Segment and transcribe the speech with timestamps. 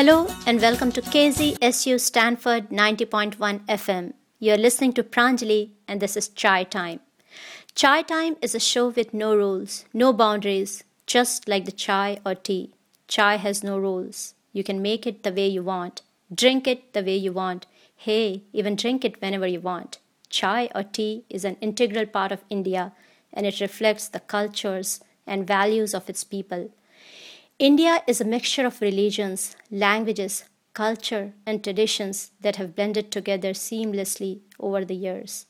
[0.00, 4.14] Hello and welcome to KZSU Stanford 90.1 FM.
[4.38, 7.00] You're listening to Pranjali and this is Chai Time.
[7.74, 12.34] Chai Time is a show with no rules, no boundaries, just like the chai or
[12.34, 12.72] tea.
[13.08, 14.32] Chai has no rules.
[14.54, 16.00] You can make it the way you want,
[16.34, 17.66] drink it the way you want.
[17.94, 19.98] Hey, even drink it whenever you want.
[20.30, 22.94] Chai or tea is an integral part of India
[23.34, 26.70] and it reflects the cultures and values of its people.
[27.60, 34.40] India is a mixture of religions, languages, culture, and traditions that have blended together seamlessly
[34.58, 35.44] over the years.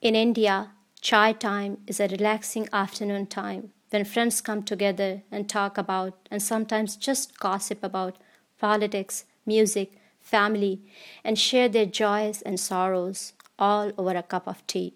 [0.00, 5.76] In India, chai time is a relaxing afternoon time when friends come together and talk
[5.76, 8.16] about and sometimes just gossip about
[8.60, 10.82] politics, music, family,
[11.24, 14.94] and share their joys and sorrows all over a cup of tea.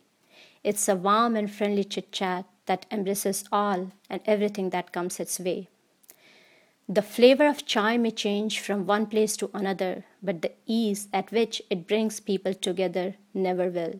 [0.62, 5.40] It's a warm and friendly chit chat that embraces all and everything that comes its
[5.40, 5.68] way.
[6.88, 11.30] The flavor of chai may change from one place to another, but the ease at
[11.30, 13.92] which it brings people together never will.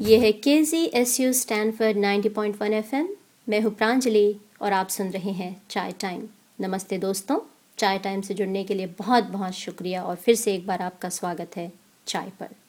[0.00, 3.08] ये है K G S U Stanford ninety point one F M
[3.48, 4.26] मैं हूँ प्रांजलि
[4.60, 6.26] और आप सुन रहे हैं चाय time
[6.60, 7.40] नमस्ते दोस्तों।
[7.78, 11.08] चाय टाइम से जुड़ने के लिए बहुत बहुत शुक्रिया और फिर से एक बार आपका
[11.20, 11.72] स्वागत है
[12.06, 12.61] चाय पर।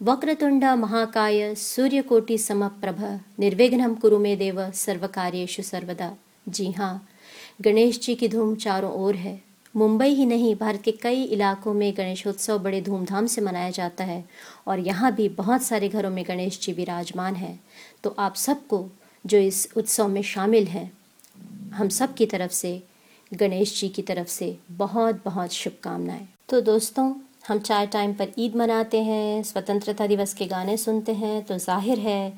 [0.00, 3.00] वक्रतुंड महाकाय सूर्यकोटि समप्रभ
[3.38, 6.10] निर्विघ्नम कुरु मे देव सर्वकार्येषु सर्वदा।
[6.48, 7.08] जी हाँ
[7.60, 9.42] गणेश जी की धूम चारों ओर है।
[9.76, 14.24] मुंबई ही नहीं, भारत के कई इलाकों में गणेशोत्सव बड़े धूमधाम से मनाया जाता है
[14.66, 17.60] और यहाँ भी बहुत सारे घरों में गणेश जी विराजमान हैं।
[18.04, 18.86] तो आप सबको,
[19.26, 20.92] जो इस उत्सव में शामिल हैं,
[21.74, 22.82] हम सब की तरफ़ से
[23.34, 27.14] गणेश जी की तरफ़ से बहुत बहुत शुभकामनाएँ। तो दोस्तों
[27.44, 31.98] हम चाय टाइम पर ईद मनाते हैं, स्वतंत्रता दिवस के गाने सुनते हैं तो ज़ाहिर
[31.98, 32.32] है,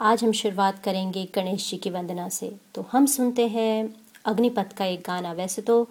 [0.00, 3.94] आज हम शुरुआत करेंगे गणेश जी की वंदना से। तो हम सुनते हैं
[4.26, 5.82] अग्निपथ का एक गाना। वैसे तो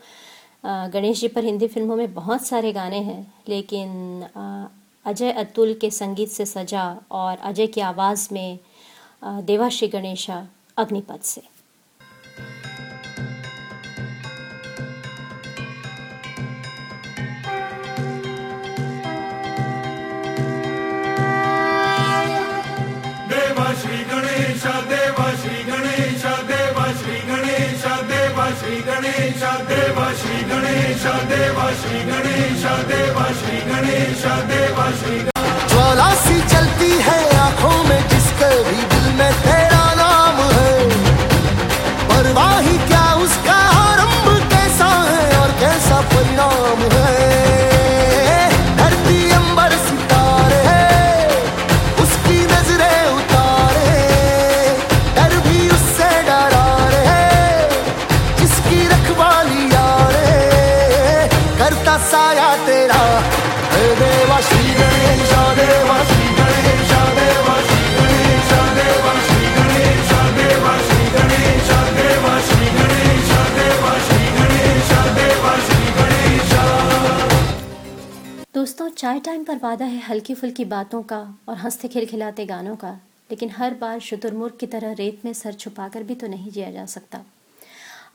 [0.65, 4.27] गणेश जी पर हिंदी फ़िल्मों में बहुत सारे गाने हैं, लेकिन
[5.05, 8.59] अजय अतुल के संगीत से सजा और अजय की आवाज़ में
[9.23, 10.45] देवाश्री गणेशा
[10.77, 11.41] अग्निपथ से।
[30.99, 35.19] श्री गणेश देवा श्री गणेश देवा श्री
[35.71, 37.28] ज्वाला सी चलती है।
[79.09, 81.17] चाय टाइम पर वादा है हल्की फुल्की बातों का
[81.49, 82.91] और हँसते खिलखिलाते गानों का,
[83.31, 86.85] लेकिन हर बार शुतुरमुर्ग की तरह रेत में सर छुपाकर भी तो नहीं जिया जा
[86.85, 87.21] सकता।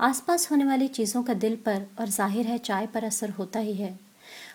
[0.00, 3.74] आसपास होने वाली चीज़ों का दिल पर और ज़ाहिर है चाय पर असर होता ही
[3.74, 3.92] है।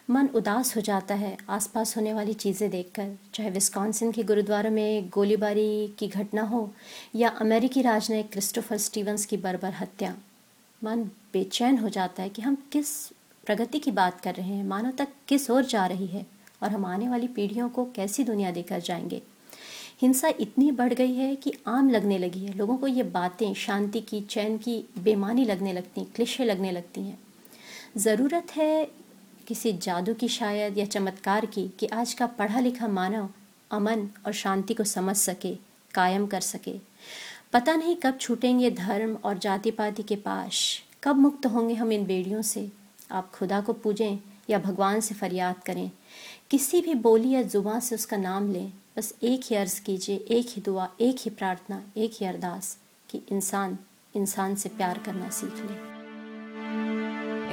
[0.09, 5.09] मन उदास हो जाता है आसपास होने वाली चीज़ें देखकर, चाहे विस्कॉन्सिन के गुरुद्वारों में
[5.09, 6.69] गोलीबारी की घटना हो
[7.16, 10.16] या अमेरिकी राजनयिक क्रिस्टोफर स्टीवंस की बर्बर हत्या।
[10.81, 11.03] मन
[11.34, 12.97] बेचैन हो जाता है कि हम किस
[13.49, 16.25] प्रगति की बात कर रहे हैं मानवता किस ओर जा रही है
[16.63, 19.22] और हम आने वाली पीढ़ियों को कैसी दुनिया देकर जाएँगे?
[20.01, 24.01] हिंसा इतनी बढ़ गई है कि आम लगने लगी है। लोगों को ये बातें, शांति
[24.01, 27.19] की, चैन की बेमानी लगने लगती हैं क्लिशे लगने लगती हैं।
[27.97, 28.91] ज़रूरत है
[29.47, 33.29] किसी जादू की शायद या चमत्कार की कि आज का पढ़ा लिखा मानव
[33.72, 35.55] अमन और शांति को समझ सके,
[35.93, 36.79] कायम कर सके।
[37.53, 42.05] पता नहीं कब छूटेंगे धर्म और जाति पाति के पास कब मुक्त होंगे हम इन
[42.05, 42.78] बेड़ियों से।
[43.11, 44.17] आप खुदा को पूजें
[44.50, 45.91] या भगवान से फरियाद करें।
[46.52, 50.47] किसी भी बोली या ज़ुबान से उसका नाम लें, बस एक ही अर्ज़ कीजिए, एक
[50.50, 52.78] ही दुआ, एक ही प्रार्थना, एक ही अरदास
[53.09, 53.78] कि इंसान
[54.16, 56.00] इंसान से प्यार करना सीख ले।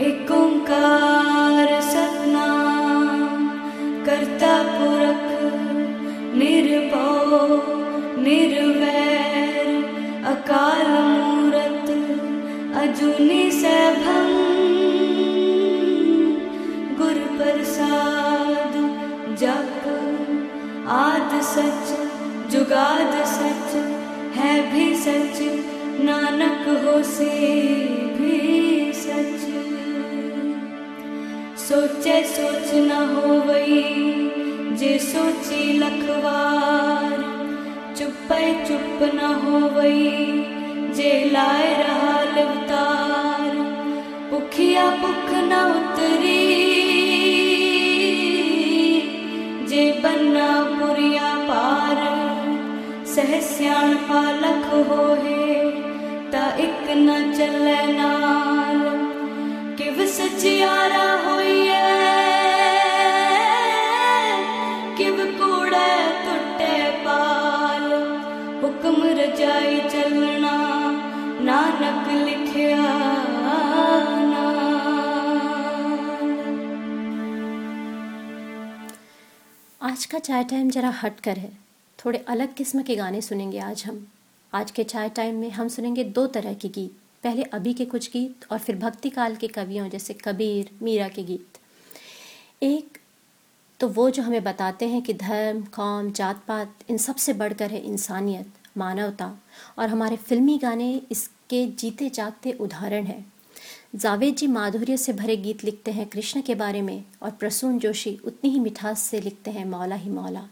[0.06, 1.66] एक ओंकार
[4.06, 5.24] करता पुरख
[8.18, 9.66] निर्वैर,
[10.26, 11.88] अकाल मूरत,
[12.76, 14.55] अजुनी सैभम
[17.76, 18.74] प्रसाद
[19.40, 19.82] जप
[20.88, 21.90] आद सच,
[22.52, 23.74] जुगाद सच,
[24.36, 25.40] है भी सच,
[26.00, 26.64] नानक
[27.04, 27.30] से
[28.18, 29.42] भी सच।
[31.60, 33.84] सोचे सोच न हो वही,
[34.76, 37.18] जे सोची लखवार
[37.98, 38.32] चुप
[38.68, 40.26] चुप न हो वही,
[40.92, 43.52] जे लाए रहा लिवतार।
[44.30, 47.05] पुखिया पुख न उतरी
[49.76, 51.98] जे बन्ना पुरिया पार
[53.14, 55.48] सहस्याण पालक होए
[56.34, 58.80] ता एक न चले नाल
[59.80, 61.82] किव सचियारा होइए
[64.98, 65.92] किव कूड़े
[66.24, 66.72] टुटे
[67.04, 67.86] पाल
[68.64, 70.56] हुक्म रजाई चलना
[71.50, 72.95] नानक लिखिया
[79.96, 81.58] आज का चाय टाइम जरा हट कर है।
[82.04, 84.08] थोड़े अलग किस्म के गाने सुनेंगे आज हम।
[84.52, 88.12] आज के चाय टाइम में हम सुनेंगे दो तरह के गीत। पहले अभी के कुछ
[88.12, 91.58] गीत और फिर भक्ति काल के कवियों, जैसे कबीर, मीरा के गीत।
[92.62, 92.98] एक
[93.80, 97.78] तो वो जो हमें बताते हैं कि धर्म, कौम जात पात इन सबसे बढ़कर है
[97.78, 99.38] इंसानियत, मानवता।
[99.78, 103.32] और हमारे फिल्मी गाने इसके जीते जागते उदाहरण हैं।
[103.94, 108.18] जावेद जी माधुर्य से भरे गीत लिखते हैं कृष्ण के बारे में और प्रसून जोशी
[108.24, 110.42] उतनी ही मिठास से लिखते हैं मौला ही मौला।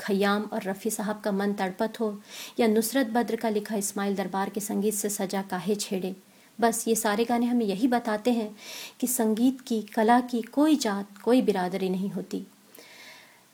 [0.00, 2.20] खयाम और रफ़ी साहब का मन तड़पत हो
[2.60, 6.14] या नुसरत बद्र का लिखा इस्माइल दरबार के संगीत से सजा काहे छेड़े।
[6.60, 8.56] बस ये सारे गाने हमें यही बताते हैं
[9.00, 12.46] कि संगीत की, कला की कोई जात, कोई बिरादरी नहीं होती।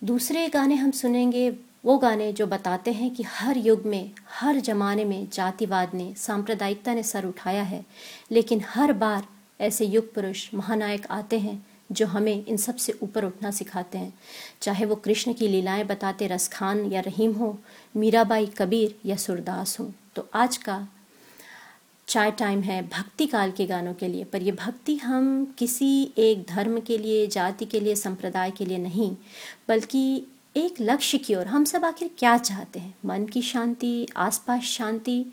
[0.04, 1.50] दूसरे गाने हम सुनेंगे
[1.84, 6.94] वो गाने जो बताते हैं कि हर युग में, हर जमाने में जातिवाद ने, सांप्रदायिकता
[6.94, 7.86] ने सर उठाया है।
[8.32, 9.26] लेकिन हर बार
[9.60, 14.14] ऐसे युग पुरुष, महानायक आते हैं, जो हमें इन सबसे ऊपर उठना सिखाते हैं।
[14.60, 17.58] चाहे वो कृष्ण की लीलाएँ बताते रसखान या रहीम हो,
[17.96, 20.88] मीराबाई कबीर या सुरदास हो। तो आज का
[22.06, 26.46] चाय टाइम है भक्ति काल के गानों के लिए, पर ये भक्ति हम किसी एक
[26.48, 29.16] धर्म के लिए, जाति के लिए, संप्रदाय के लिए नहीं,
[29.68, 32.94] बल्कि एक लक्ष्य की ओर हम सब आखिर क्या चाहते हैं?
[33.04, 35.24] मन की शांति, आसपास शांति,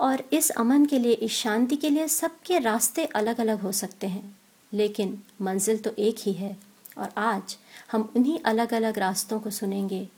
[0.00, 4.06] और इस अमन के लिए, इस शांति के लिए सबके रास्ते अलग अलग हो सकते
[4.06, 4.38] हैं।
[4.72, 6.56] लेकिन मंजिल तो एक ही है,
[6.98, 7.56] और आज
[7.92, 10.08] हम उन्हीं अलग अलग रास्तों को सुनेंगे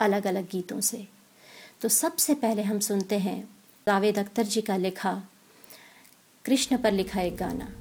[0.00, 1.06] अलग अलग गीतों से।
[1.80, 3.42] तो सबसे पहले हम सुनते हैं
[3.86, 5.22] जावेद अख्तर जी का लिखा,
[6.44, 7.72] कृष्ण पर लिखा एक गाना।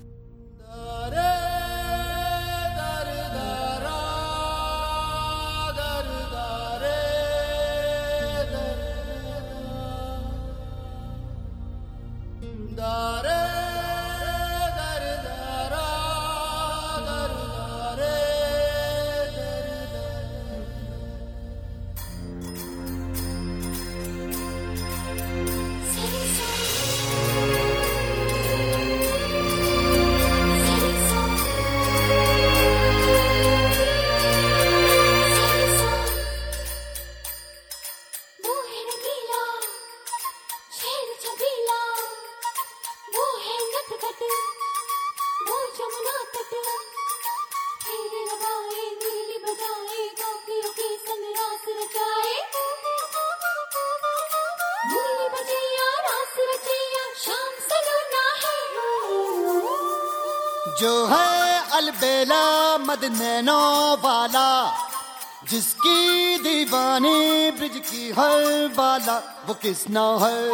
[67.90, 69.16] की हर बाला
[69.48, 70.50] वो किसना है?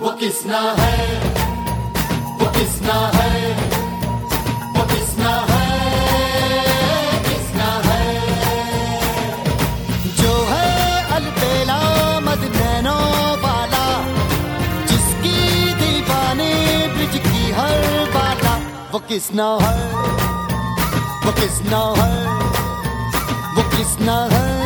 [0.00, 0.96] वो किसना है?
[2.40, 3.52] वो किसना है?
[4.76, 5.66] वो किसना है?
[7.24, 8.04] किसना है?
[10.20, 11.78] जो है अलबेला
[12.20, 12.96] मद नैनो
[13.44, 13.84] वाला
[14.86, 15.38] जिसकी
[15.74, 16.52] दीवानी
[16.96, 17.80] ब्रिज की हर
[18.14, 18.56] बाला,
[18.92, 19.78] वो किसना है?
[21.26, 22.26] वो किसना है?
[23.54, 24.59] वो किसना है?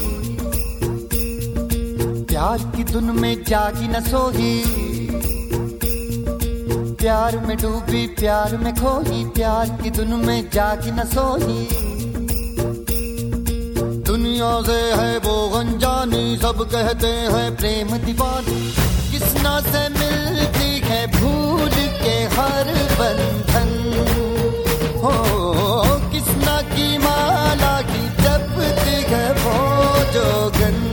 [2.23, 4.63] प्यार की धुन में जागी न सोही।
[6.93, 11.67] प्यार में डूबी, प्यार में खोई। प्यार की दुन में जागी न सोई
[14.01, 18.73] दुनिया से है वो अनजानी, सब कहते हैं प्रेम दीवानी।
[19.11, 23.69] किसना से मिलती है भूल के हर बंधन?
[24.97, 25.23] हो
[26.11, 27.74] किसना की माला
[28.85, 29.55] की जपती है वो
[30.13, 30.84] जोगन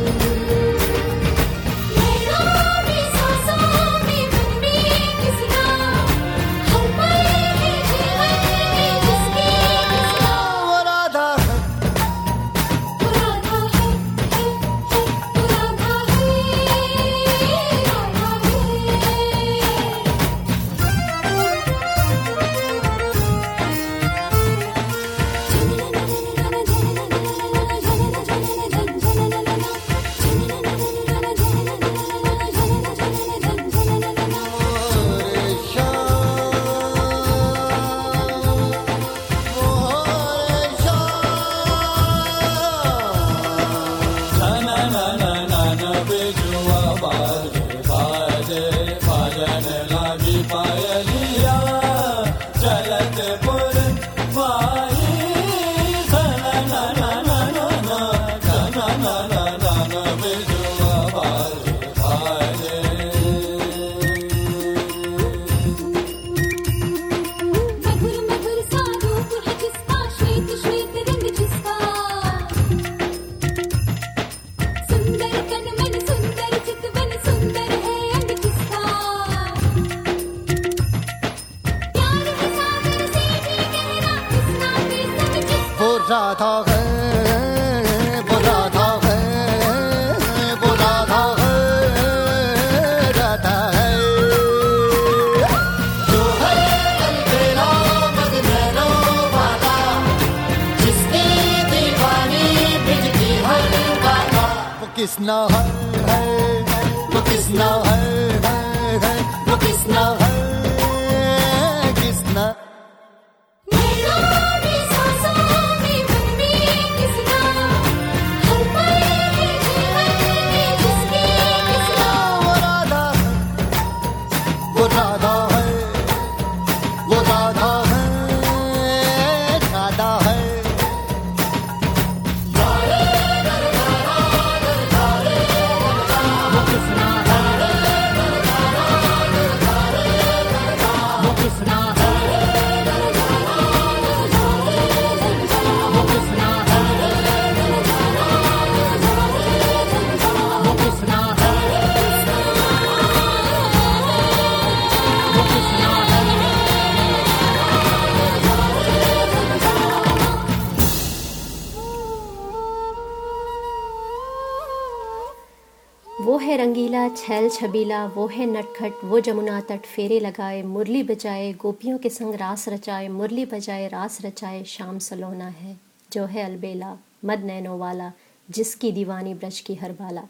[167.22, 172.34] छैल छबीला, वो है नटखट, वो जमुना तट, फेरे लगाए, मुरली बजाए, गोपियों के संग
[172.34, 175.76] रास रचाए, मुरली बजाए, रास रचाए, शाम सलोना है,
[176.12, 178.12] जो है अलबेला, मद नैनो वाला,
[178.50, 180.22] जिसकी दीवानी ब्रज की हर बाला।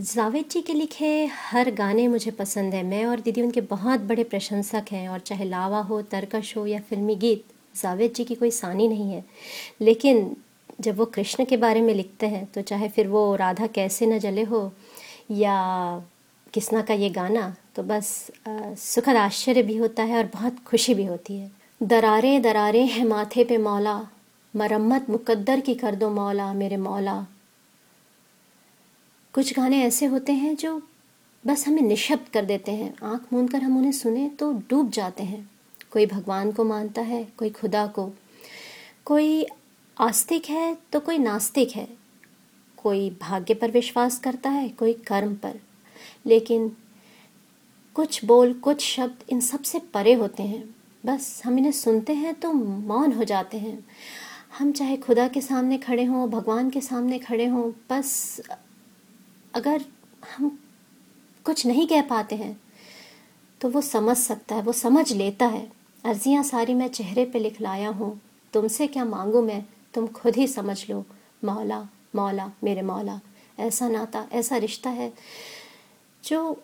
[0.00, 4.24] जावेद जी के लिखे हर गाने मुझे पसंद है। मैं और दीदी उनके बहुत बड़े
[4.24, 7.44] प्रशंसक हैं और चाहे लावा हो, तरकश हो या फिल्मी गीत,
[7.82, 9.24] जावेद जी की कोई सानी नहीं है।
[9.80, 10.36] लेकिन
[10.80, 14.18] जब वो कृष्ण के बारे में लिखते हैं तो चाहे फिर वो राधा कैसे न
[14.18, 14.72] जले हो
[15.30, 15.56] या
[16.54, 21.04] किसना का ये गाना तो बस सुखद आश्चर्य भी होता है और बहुत खुशी भी
[21.04, 21.50] होती है।
[21.80, 24.00] दरारे दरारे हैं माथे पे मौला,
[24.54, 27.26] मरम्मत मुकद्दर की कर दो मौला मेरे मौला।
[29.34, 30.80] कुछ गाने ऐसे होते हैं जो
[31.44, 35.22] बस हमें निशब्द कर देते हैं। आँख मूंद कर हम उन्हें सुने तो डूब जाते
[35.22, 35.50] हैं।
[35.92, 38.10] कोई भगवान को मानता है, कोई खुदा को।
[39.04, 39.46] कोई
[39.96, 41.88] आस्तिक है तो कोई नास्तिक है।
[42.84, 45.60] कोई भाग्य पर विश्वास करता है, कोई कर्म पर।
[46.26, 46.68] लेकिन
[47.96, 50.64] कुछ बोल, कुछ शब्द इन सबसे परे होते हैं।
[51.04, 53.78] बस हम इन्हें सुनते हैं तो मौन हो जाते हैं।
[54.58, 58.40] हम चाहे खुदा के सामने खड़े हों, भगवान के सामने खड़े हों, बस
[59.54, 59.84] अगर
[60.36, 60.58] हम
[61.46, 62.60] कुछ नहीं कह पाते हैं
[63.60, 65.70] तो वो समझ सकता है, वो समझ लेता है।
[66.04, 68.20] अर्जियाँ सारी मैं चेहरे पे लिखलाया हूँ,
[68.54, 69.64] तुमसे क्या मांगू मैं?
[69.94, 71.04] तुम खुद ही समझ लो,
[71.44, 73.20] मौला। मौला, मेरे मौला।
[73.58, 75.12] ऐसा नाता, ऐसा रिश्ता है
[76.24, 76.62] जो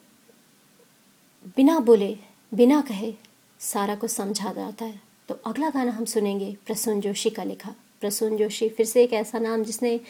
[1.56, 2.16] बिना बोले,
[2.54, 3.14] बिना कहे
[3.60, 8.36] सारा कुछ समझा जाता है। तो अगला गाना हम सुनेंगे प्रसून जोशी का लिखा। प्रसून
[8.36, 10.00] जोशी, फिर से एक ऐसा नाम जिसने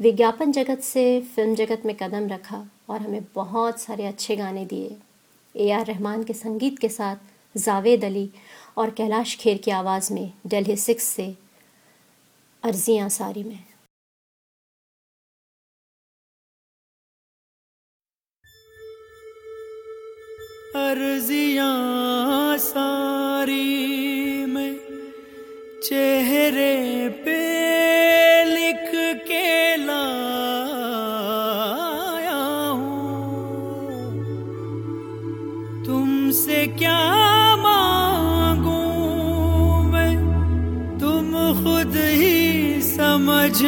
[0.00, 4.96] विज्ञापन जगत से फ़िल्म जगत में कदम रखा और हमें बहुत सारे अच्छे गाने दिए।
[5.56, 7.16] ए आर रहमान के संगीत के साथ
[7.56, 8.30] जावेद अली
[8.76, 11.34] और कैलाश खेर की आवाज़ में डेल्ही सिक्स से
[12.62, 13.64] अर्जियाँ सारी में।
[20.76, 23.66] अर्जियाँ सारी
[24.46, 24.76] में
[25.82, 27.38] चेहरे पे
[28.44, 28.90] लिख
[29.26, 30.30] के लाया
[32.70, 33.02] हूँ।
[35.84, 37.00] तुमसे क्या
[37.56, 38.80] मांगू
[39.90, 40.14] मैं?
[41.00, 41.32] तुम
[41.64, 43.62] खुद ही समझ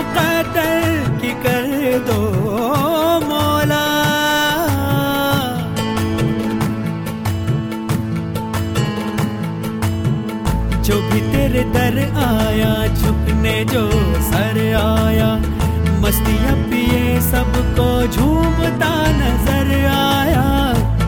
[0.00, 0.84] मुकदर
[1.20, 1.72] की कर
[2.06, 2.20] दो
[3.24, 3.80] मौला।
[10.86, 13.84] जो भी तेरे दर आया, झुकने जो
[14.30, 15.28] सर आया,
[16.04, 20.46] मस्तियाँ पिए सबको झूमता नज़र आया।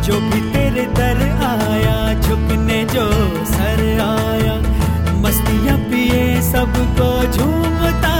[0.07, 3.09] जो भी तेरे दर आया, झुकने जो
[3.57, 4.57] सर आया,
[5.25, 8.12] मस्तियाँ पिए सबको झूमता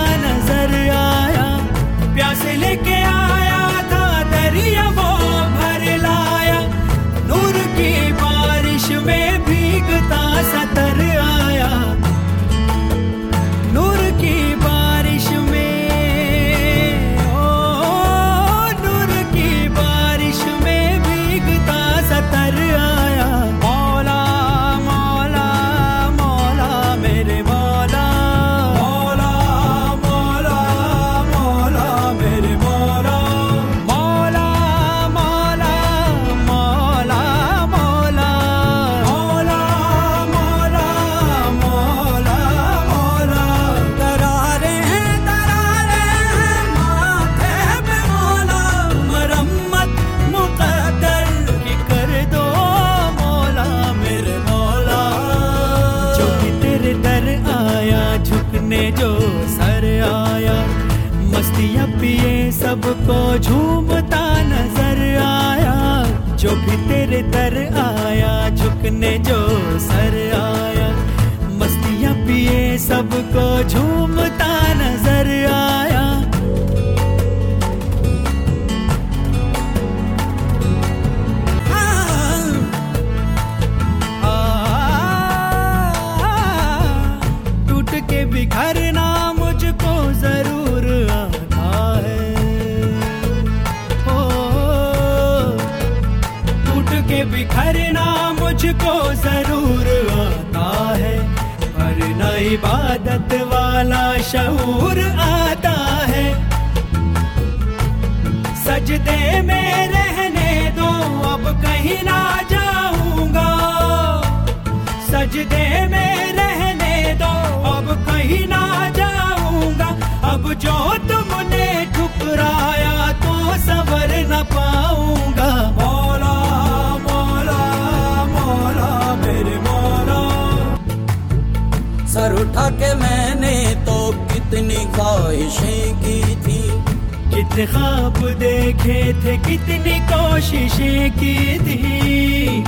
[137.57, 142.65] थे खाब देखे थे कितनी कोशिशें की थी।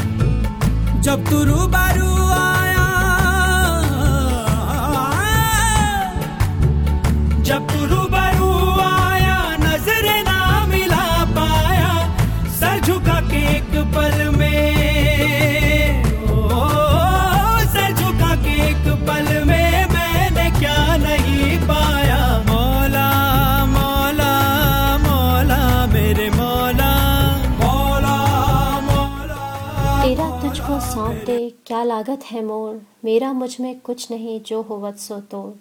[1.00, 2.84] जब तू रूबारू आया,
[7.42, 11.92] जब तू रूबारू आया, नज़र ना मिला पाया,
[12.60, 14.54] सर झुका के एक पल में।
[31.28, 32.80] क्या लागत है मोर?
[33.04, 35.52] मेरा मुझमें कुछ नहीं, जो होवत सो तोड़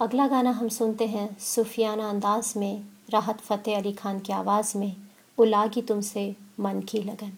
[0.00, 4.96] अगला गाना हम सुनते हैं सूफियाना अंदाज में, राहत फ़तेह अली खान की आवाज़ में
[5.38, 7.32] उलागी तुमसे मन की लगन।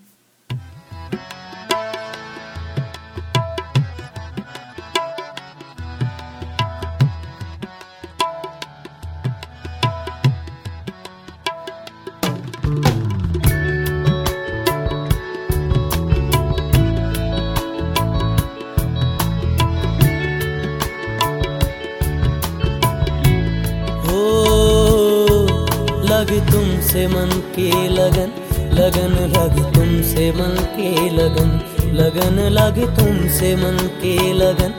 [27.00, 28.32] तुमसे मन की लगन
[28.76, 31.50] लगन लग तुमसे मन की लगन
[31.96, 34.74] लगन लग तुमसे मन की लगन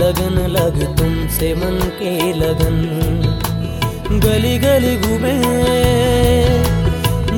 [0.00, 2.78] लगन लग तुमसे मन की लगन।
[4.24, 5.34] गली गली घूमे,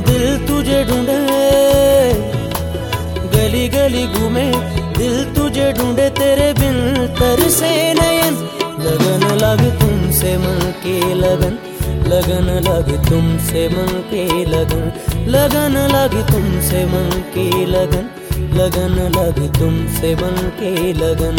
[0.07, 1.19] दिल तुझे ढूंढे।
[3.35, 4.51] गली गली घूमे,
[4.99, 8.39] दिल तुझे ढूंढे तेरे बिन तरसे नयन,
[8.87, 11.59] लगन लग तुमसे मन की लगन
[12.09, 14.85] लगन लग तुमसे मन की लगन
[15.35, 18.09] लगन लग तुमसे मन की लगन
[18.59, 21.37] लगन लग तुमसे मन की लगन।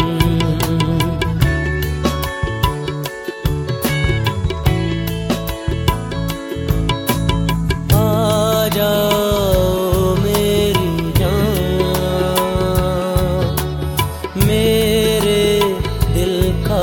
[14.46, 15.60] मेरी
[16.14, 16.82] दिल का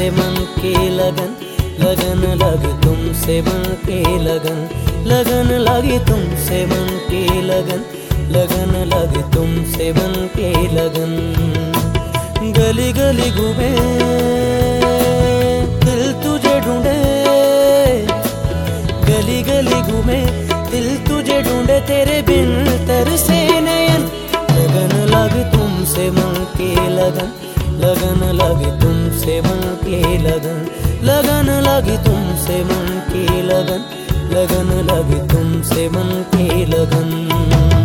[0.00, 1.32] तुमसे मन की लगन
[1.80, 4.60] लगन लगी तुमसे मन की लगन
[5.06, 7.82] लगन लगी तुमसे मन की लगन
[8.34, 11.12] लगन लगी तुमसे मन की लगन।
[12.58, 13.70] गली गली घूमे,
[15.84, 16.96] दिल तुझे ढूंढे।
[19.10, 20.20] गली गली घूमे,
[20.70, 22.50] दिल तुझे ढूंढे तेरे बिन
[22.88, 24.10] तरसे नयन,
[24.54, 27.39] लगन लग तुमसे मन की लगन
[27.80, 30.68] लगन लगी तुमसे मन की लगन।
[31.02, 33.84] लगन लगी तुमसे मन की लगन।
[34.32, 37.79] लगन लगी तुमसे मन की लगन।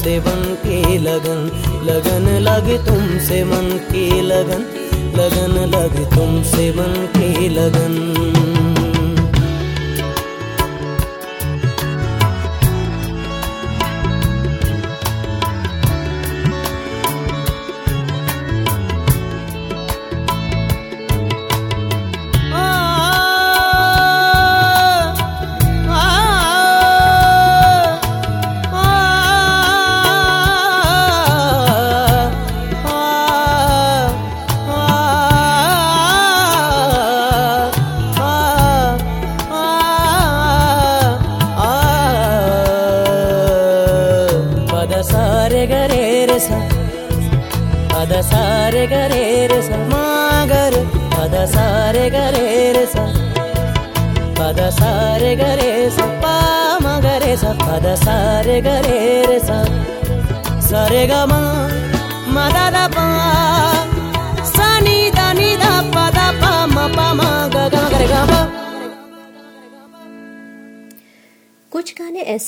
[0.00, 1.40] तुमसे मन के लगन
[1.84, 4.64] लगन लगे तुमसे मन के लगन
[5.18, 8.39] लगन लगे तुमसे मन के लगन।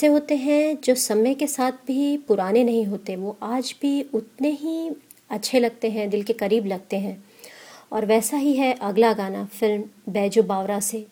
[0.03, 4.51] ऐसे होते हैं जो समय के साथ भी पुराने नहीं होते। वो आज भी उतने
[4.51, 4.91] ही
[5.31, 7.25] अच्छे लगते हैं, दिल के करीब लगते हैं।
[7.93, 11.07] और वैसा ही है अगला गाना, फ़िल्म बैजू बावरा से।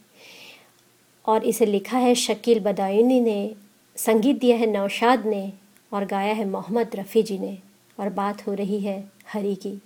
[1.26, 3.54] और इसे लिखा है शकील बदायूनी ने,
[3.96, 5.52] संगीत दिया है नौशाद ने,
[5.92, 7.58] और गाया है मोहम्मद रफ़ी जी ने।
[8.00, 9.82] और बात हो रही है हरी की,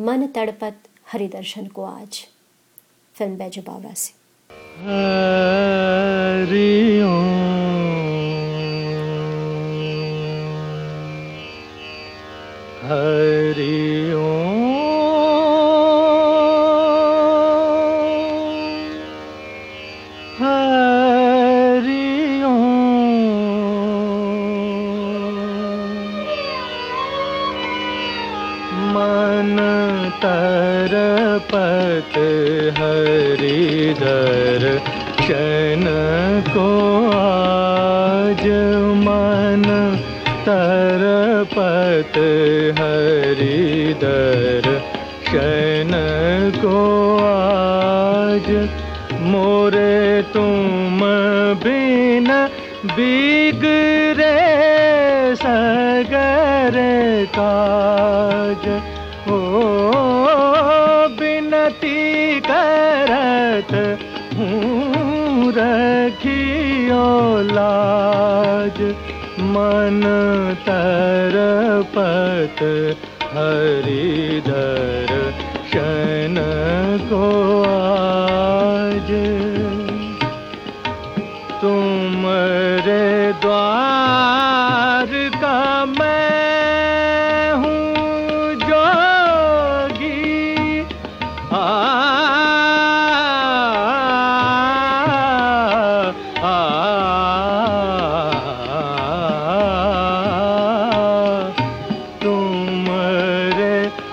[0.00, 0.76] मन तड़पत
[1.12, 2.26] हरि दर्शन को आज।
[3.14, 4.12] फ़िल्म बैजू बावरा से।
[6.44, 7.51] हरि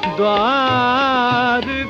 [0.07, 1.83] रे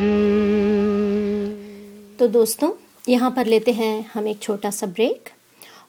[2.18, 2.72] तो दोस्तों,
[3.08, 5.28] यहाँ पर लेते हैं हम एक छोटा सा ब्रेक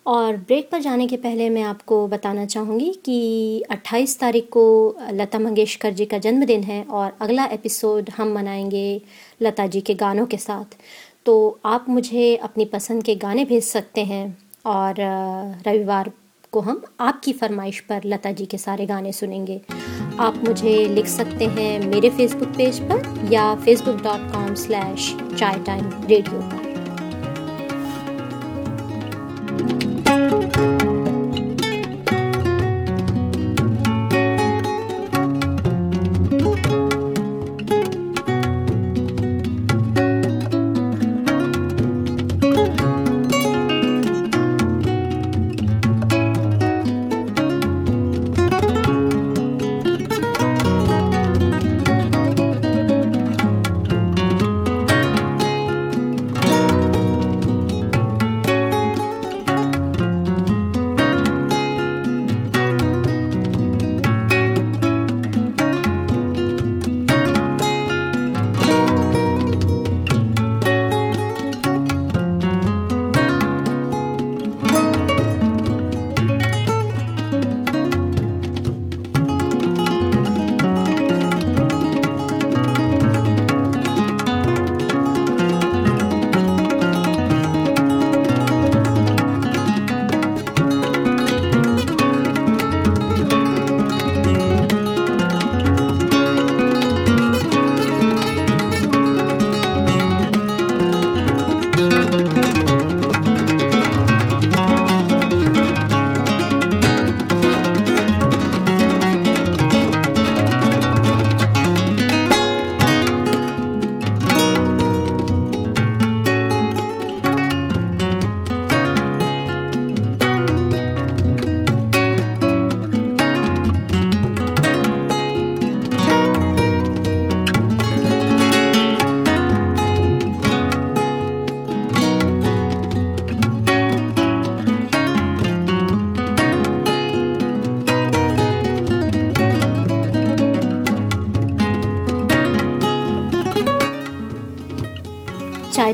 [0.08, 5.40] और ब्रेक पर जाने के पहले मैं आपको बताना चाहूँगी कि 28 तारीख को लता
[5.40, 9.02] मंगेशकर जी का जन्मदिन है और अगला एपिसोड हम मनाएँगे
[9.42, 10.76] लता जी के गानों के साथ।
[11.26, 14.96] तो आप मुझे अपनी पसंद के गाने भेज सकते हैं और
[15.68, 16.12] रविवार
[16.56, 19.62] को हम आपकी फरमाइश पर लता जी के सारे गाने सुनेंगे।
[20.20, 25.60] आप मुझे लिख सकते हैं मेरे फेसबुक पेज पर या Facebook dot com slash chai
[25.60, 26.65] time radio पर।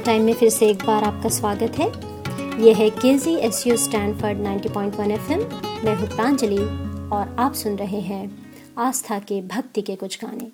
[0.01, 1.87] टाइम में फिर से एक बार आपका स्वागत है।
[2.61, 5.39] यह है K G S U Stanford 90.1 FM
[5.85, 6.57] मैं हूँ प्रांजलि
[7.09, 8.23] और आप सुन रहे हैं
[8.77, 10.47] आस्था के भक्ति के कुछ गाने।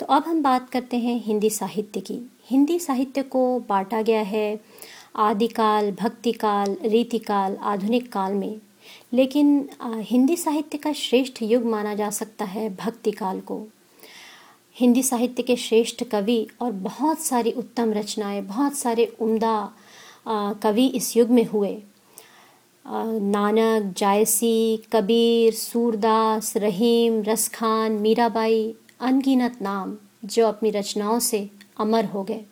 [0.00, 2.18] तो अब हम बात करते हैं हिंदी साहित्य की।
[2.50, 4.60] हिंदी साहित्य को बांटा गया है
[5.16, 8.60] आदिकाल, भक्तिकाल, रीतिकाल, आधुनिक काल में।
[9.12, 13.66] लेकिन हिंदी साहित्य का श्रेष्ठ युग माना जा सकता है भक्तिकाल को।
[14.82, 19.72] हिंदी साहित्य के श्रेष्ठ कवि और बहुत सारी उत्तम रचनाएँ, बहुत सारे उम्दा
[20.62, 21.82] कवि इस युग में हुए।
[22.86, 31.48] नानक, जायसी, कबीर, सूरदास, रहीम, रसखान, मीराबाई, अनगिनत नाम जो अपनी रचनाओं से
[31.80, 32.44] अमर हो गए।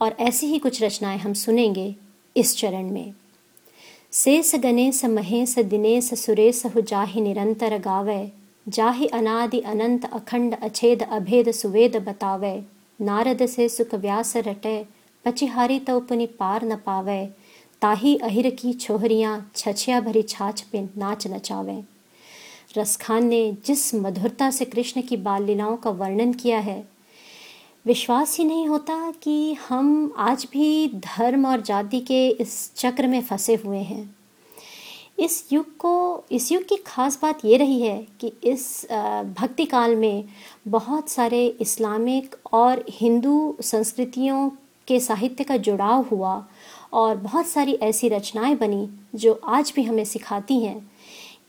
[0.00, 1.94] और ऐसी ही कुछ रचनाएँ हम सुनेंगे
[2.36, 3.14] इस चरण में।
[4.12, 8.32] से शेष गणेश महेश दिनेश सुरेश हु जाहि निरंतर गावै
[8.66, 12.54] जाहि अनादि अनंत अखंड अछेद अभेद सुवेद बतावे
[13.00, 14.76] नारद से सुख व्यास रटे
[15.24, 17.24] पचिहारी तो पुनि पार न पावे
[17.82, 21.82] ताही अहिर की छोहरियाँ छछिया भरी छाछ पे नाच नचावे
[22.76, 26.82] रसखान ने जिस मधुरता से कृष्ण की बाल लीलाओं का वर्णन किया है
[27.86, 33.20] विश्वास ही नहीं होता कि हम आज भी धर्म और जाति के इस चक्र में
[33.22, 34.04] फंसे हुए हैं
[35.18, 38.86] इस युग को, इस युग की खास बात ये रही है कि इस
[39.38, 40.24] भक्ति काल में
[40.68, 44.50] बहुत सारे इस्लामिक और हिंदू संस्कृतियों
[44.88, 46.46] के साहित्य का जुड़ाव हुआ
[46.92, 50.92] और बहुत सारी ऐसी रचनाएँ बनी जो आज भी हमें सिखाती हैं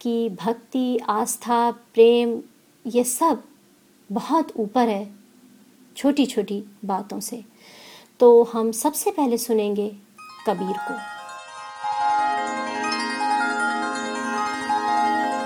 [0.01, 2.41] कि भक्ति, आस्था, प्रेम,
[2.87, 3.43] ये सब
[4.11, 5.15] बहुत ऊपर है
[5.97, 7.43] छोटी छोटी बातों से।
[8.19, 9.95] तो हम सबसे पहले सुनेंगे
[10.47, 11.12] कबीर को।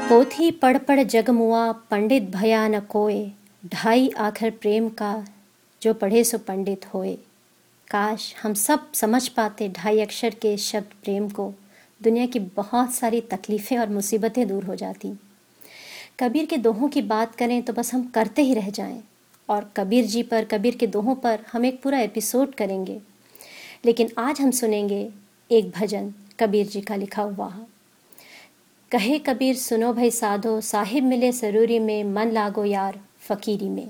[0.10, 3.32] पोथी पढ़ पढ़ जगमुआ, पंडित भया न कोय
[3.65, 5.26] ढाई आखिर प्रेम का,
[5.82, 7.16] जो पढ़े सो पंडित होए।
[7.91, 11.53] काश हम सब समझ पाते ढाई अक्षर के शब्द प्रेम को।
[12.03, 15.14] दुनिया की बहुत सारी तकलीफ़ें और मुसीबतें दूर हो जाती।
[16.20, 19.03] कबीर के दोहों की बात करें तो बस हम करते ही रह जाएँ।
[19.49, 23.01] और कबीर जी पर, कबीर के दोहों पर हम एक पूरा एपिसोड करेंगे।
[23.86, 25.10] लेकिन आज हम सुनेंगे
[25.51, 27.58] एक भजन, कबीर जी का लिखा हुआ।
[28.91, 33.89] कहे कबीर, सुनो भाई साधो, साहिब मिले सरूरी में, मन लागो यार फ़कीरी में।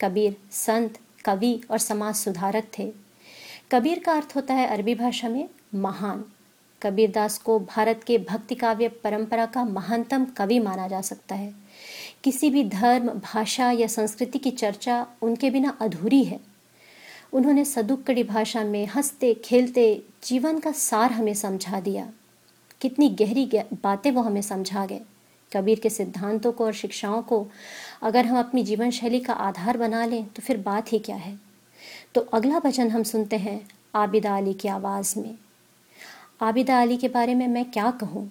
[0.00, 2.92] कबीर, संत, कवि और समाज सुधारक थे।
[3.72, 6.24] कबीर का अर्थ होता है अरबी भाषा में महान।
[6.82, 11.54] कबीर दास को भारत के भक्ति काव्य परंपरा का महानतम कवि माना जा सकता है।
[12.24, 16.40] किसी भी धर्म, भाषा या संस्कृति की चर्चा उनके बिना अधूरी है।
[17.32, 22.12] उन्होंने सदुक्कड़ी भाषा में हँसते, खेलते, जीवन का सार हमें समझा दिया।
[22.80, 23.50] कितनी गहरी
[23.84, 25.00] बातें वो हमें समझा गए।
[25.52, 27.46] कबीर के सिद्धांतों को और शिक्षाओं को
[28.02, 31.38] अगर हम अपनी जीवन शैली का आधार बना लें तो फिर बात ही क्या है?
[32.14, 35.38] तो अगला भजन हम सुनते हैं आबिदा अली की आवाज़ में।
[36.40, 38.30] आबिदा अली के बारे में मैं क्या कहूँ?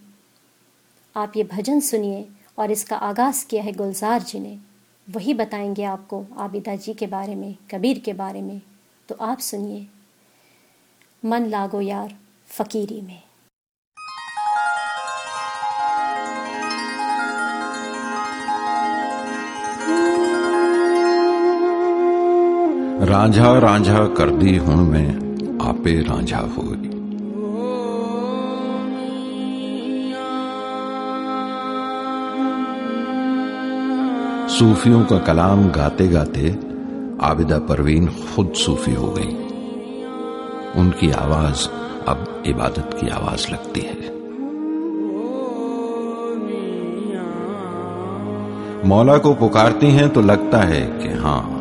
[1.16, 4.60] आप ये भजन सुनिए और इसका आगाज़ किया है गुलजार जी ने।
[5.10, 8.62] वही बताएँगे आपको आबिदा जी के बारे में, कबीर के बारे में।
[9.10, 9.88] तो आप सुनिए।
[11.26, 12.18] मन लागो यार
[12.48, 13.25] फ़कीरी में।
[23.09, 25.09] ਰਾਂਝਾ ਰਾਂਝਾ ਕਰਦੀ ਹੁਣ ਮੈਂ
[25.63, 26.89] आपे रांझा होई
[34.51, 36.49] सूफियों का कलाम गाते गाते
[37.23, 39.35] आबिदा परवीन खुद सूफी हो गई
[40.81, 41.69] उनकी आवाज
[42.09, 44.09] अब इबादत की आवाज लगती है
[48.89, 51.54] मौला को पुकारती हैं तो लगता है कि हां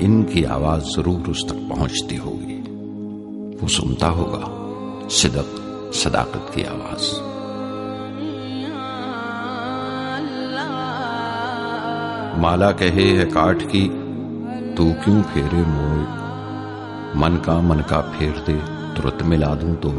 [0.00, 2.56] इनकी आवाज़ ज़रूर उस तक पहुँचती होगी।
[3.56, 4.44] वो सुनता होगा
[5.08, 7.10] सिदक सदाकत की आवाज़।
[12.40, 13.84] माला कहे है काठ की,
[14.74, 16.02] तू क्यों फेरे मोए?
[17.16, 18.54] मन का मन का फेर दे,
[18.96, 19.90] तुरंत मिला दूँ तो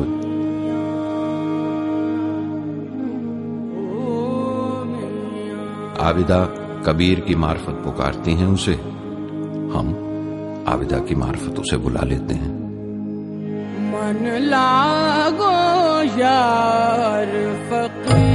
[6.04, 6.44] आबिदा
[6.86, 8.74] कबीर की मार्फत पुकारती हैं उसे।
[9.74, 9.90] हम
[10.68, 12.52] आविदा की मार्फत उसे बुला लेते हैं।
[13.92, 15.54] मन लागो
[16.20, 17.32] यार
[17.70, 18.33] फकीर।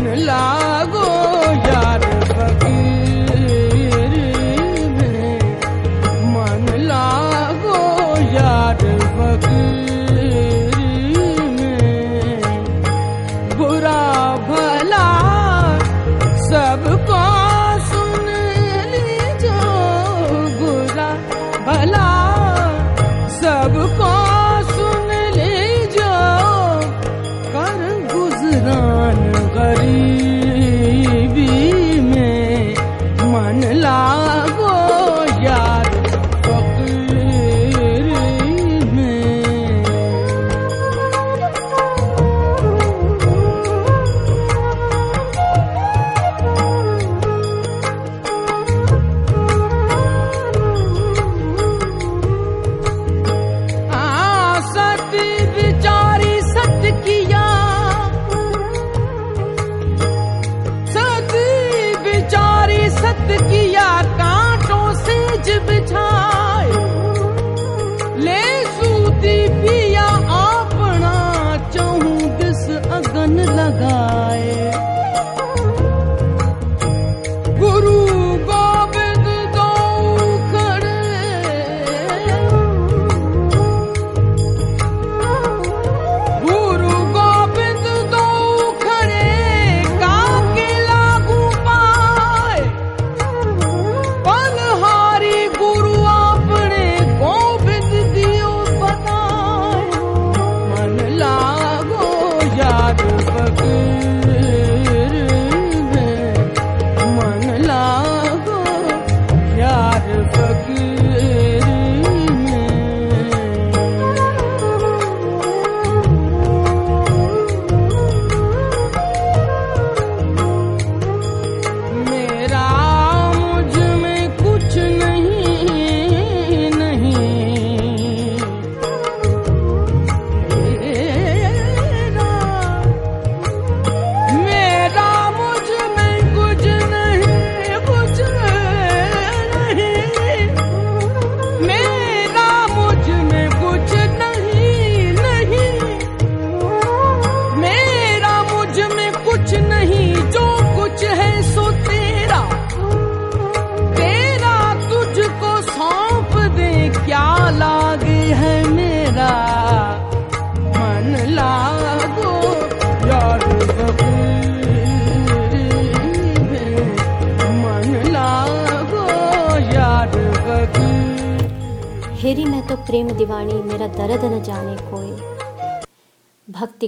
[0.00, 0.59] मन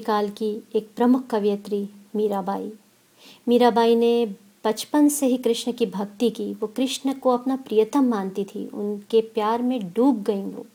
[0.02, 2.72] काल की एक प्रमुख कवियत्री मीराबाई।
[3.48, 4.26] मीराबाई ने
[4.64, 9.20] बचपन से ही कृष्ण की भक्ति की। वो कृष्ण को अपना प्रियतम मानती थी। उनके
[9.20, 10.66] प्यार में डूब गई वो।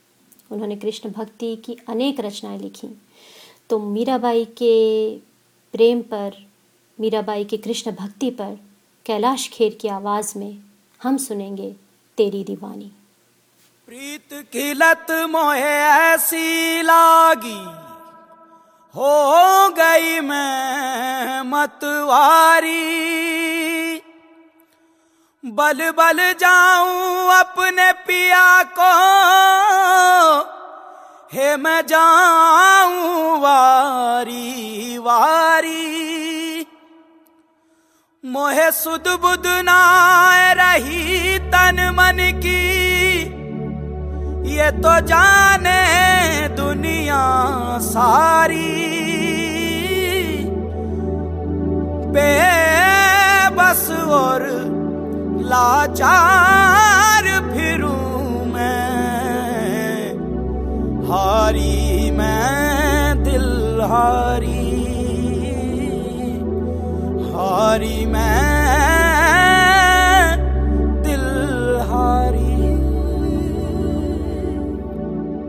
[0.51, 3.01] उन्होंने कृष्ण भक्ति की अनेक रचनाएँ लिखी।
[3.69, 5.15] तो मीराबाई के
[5.73, 6.47] प्रेम पर,
[6.99, 8.57] मीराबाई की कृष्ण भक्ति पर,
[9.05, 10.59] कैलाश खेर की आवाज़ में
[11.03, 11.75] हम सुनेंगे
[12.17, 12.91] तेरी दीवानी।
[13.87, 15.77] प्रीत की लत मोहे
[16.13, 17.86] ऐसी लागी।
[18.95, 23.07] हो गई मैं मतवारी।
[25.45, 28.91] बल बल जाऊँ अपने पिया को।
[31.33, 36.07] हे मैं जाऊँ वारी वारी।
[38.25, 39.81] मोहे सुध बुध ना
[40.53, 42.96] रही तन मन की।
[44.57, 45.81] ये तो जाने
[46.57, 47.25] दुनिया
[47.79, 48.69] सारी।
[52.15, 53.83] बेबस
[54.17, 54.45] और
[55.51, 57.93] लाचार फिरू
[58.53, 60.09] मैं,
[61.09, 63.49] हारी मैं दिल
[63.91, 64.65] हारी
[67.31, 68.56] हारी मैं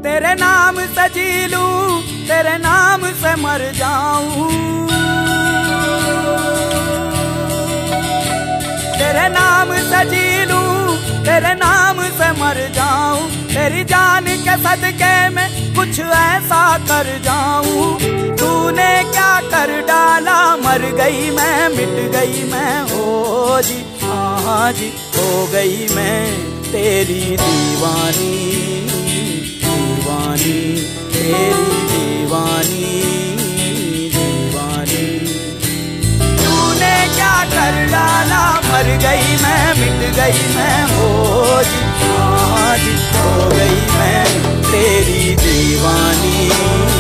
[0.09, 4.47] तेरे नाम से जी लूँ, तेरे नाम से मर जाऊँ।
[8.97, 15.47] तेरे नाम से जी लूँ, तेरे नाम से मर जाऊँ। तेरी जान के सदके में
[15.77, 17.99] कुछ ऐसा कर जाऊँ।
[18.37, 20.41] तूने क्या कर डाला?
[20.57, 26.25] मर गई मैं, मिट गई मैं। हो जी हाँ जी, हो गई मैं
[26.73, 28.88] तेरी दीवानी।
[31.29, 33.03] तेरी दीवानी
[34.11, 35.19] दीवानी।
[36.45, 38.53] तूने क्या कर डाला?
[38.53, 42.79] मर गई मैं, मिट गई मैं हो जी हाँ
[43.51, 44.25] गई मैं,
[44.63, 46.98] तेरी दीवानी।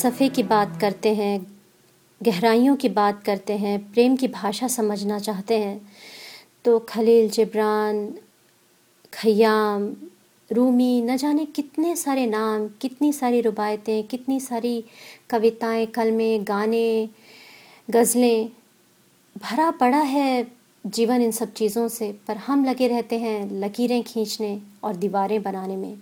[0.00, 1.46] फ़लसफ़े की बात करते हैं,
[2.20, 5.80] गहराइयों की बात करते हैं, प्रेम की भाषा समझना चाहते हैं
[6.64, 8.14] तो खलील, जिब्रान,
[9.12, 9.92] खयाम,
[10.50, 14.84] रूमी, न जाने कितने सारे नाम, कितनी सारी रुबायतें, कितनी सारी
[15.30, 17.08] कविताएँ, कलमे, गाने,
[17.90, 18.48] गज़लें,
[19.36, 20.46] भरा पड़ा है
[20.86, 25.76] जीवन इन सब चीज़ों से, पर हम लगे रहते हैं लकीरें खींचने और दीवारें बनाने
[25.76, 25.94] में।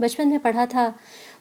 [0.00, 0.94] बचपन में पढ़ा था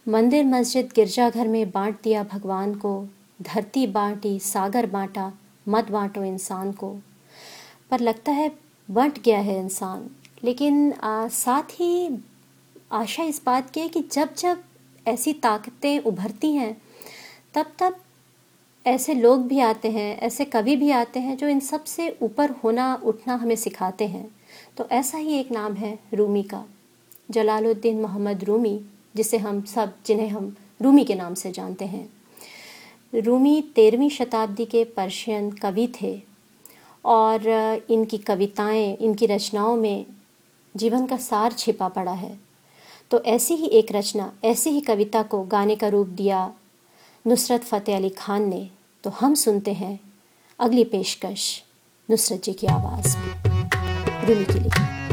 [0.08, 3.08] मंदिर मस्जिद गिरजाघर में बांट दिया भगवान को
[3.42, 5.34] धरती बांटी सागर बांटा
[5.68, 7.00] मत बांटो इंसान को।
[7.92, 8.52] पर लगता है
[8.92, 10.10] बंट गया है इंसान।
[10.44, 12.24] लेकिन आ, साथ ही
[12.92, 14.64] आशा इस बात की है कि जब जब
[15.08, 16.82] ऐसी ताकतें उभरती हैं
[17.54, 17.96] तब तब
[18.88, 23.02] ऐसे लोग भी आते हैं ऐसे कवि भी आते हैं जो इन सबसे ऊपर होना
[23.04, 24.36] उठना हमें सिखाते हैं।
[24.78, 26.66] तो ऐसा ही एक नाम है रूमी का।
[27.32, 28.86] जलालुद्दीन मोहम्मद रूमी
[29.16, 32.10] जिसे हम सब, जिन्हें हम रूमी के नाम से जानते हैं।
[33.16, 36.22] रूमी तेरहवीं शताब्दी के पर्शियन कवि थे
[37.06, 37.48] और
[37.90, 40.06] इनकी कविताएँ, इनकी रचनाओं में
[40.78, 42.40] जीवन का सार छिपा पड़ा है।
[43.12, 46.54] तो ऐसी ही एक रचना, ऐसी ही कविता को गाने का रूप दिया
[47.28, 48.70] नुसरत फ़तेह अली खान ने।
[49.04, 50.00] तो हम सुनते हैं
[50.60, 51.64] अगली पेशकश
[52.10, 55.05] नुसरत जी की आवाज़। में रूमी की लिखी।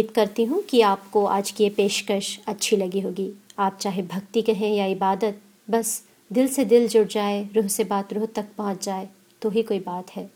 [0.00, 4.42] उम्मीद करती हूँ कि आपको आज की ये पेशकश अच्छी लगी होगी। आप चाहे भक्ति
[4.42, 8.84] कहें या इबादत, बस दिल से दिल जुड़ जाए, रूह से बात रूह तक पहुँच
[8.84, 9.08] जाए
[9.42, 10.30] तो ही कोई बात है।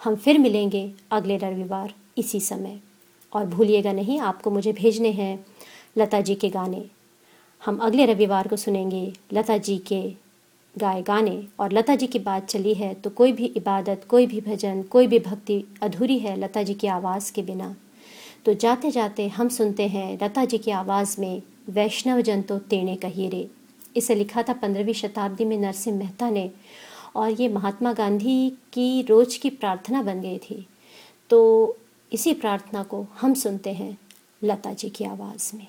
[0.00, 2.78] हम फिर मिलेंगे अगले रविवार इसी समय।
[3.32, 5.46] और भूलिएगा नहीं, आपको मुझे भेजने हैं
[5.98, 6.84] लता जी के गाने।
[7.62, 10.02] हम अगले रविवार को सुनेंगे लता जी के
[10.74, 14.40] गाए गाने। और लता जी की बात चली है तो कोई भी इबादत, कोई भी
[14.40, 17.74] भजन, कोई भी भक्ति अधूरी है लता जी की आवाज़ के बिना।
[18.44, 22.96] तो जाते जाते हम सुनते हैं लता जी की आवाज़ में, वैष्णव जन तो तेणे
[22.96, 23.50] कहिए रे।
[23.96, 26.50] इसे लिखा था पंद्रहवीं शताब्दी में नरसिंह मेहता ने।
[27.16, 30.66] और ये महात्मा गांधी की रोज की प्रार्थना बन गई थी।
[31.30, 31.76] तो
[32.12, 33.98] इसी प्रार्थना को हम सुनते हैं
[34.44, 35.66] लता जी की आवाज़ में।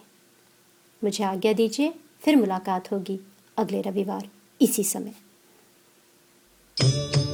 [1.03, 3.19] मुझे आज्ञा दीजिए, फिर मुलाकात होगी
[3.57, 4.29] अगले रविवार,
[4.61, 5.13] इसी समय।
[6.81, 7.24] वैष्णव